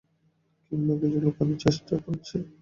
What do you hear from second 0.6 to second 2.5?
কিংবা কিছু লুকোনোর চেষ্টা করছে।